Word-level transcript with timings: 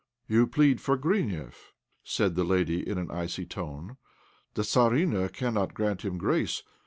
"You 0.27 0.47
plead 0.47 0.81
for 0.81 0.97
Grineff," 0.97 1.73
said 2.03 2.33
the 2.33 2.43
lady, 2.43 2.89
in 2.89 2.97
an 2.97 3.11
icy 3.11 3.45
tone. 3.45 3.97
"The 4.55 4.63
Tzarina 4.63 5.29
cannot 5.31 5.75
grant 5.75 6.03
him 6.03 6.17
grace. 6.17 6.63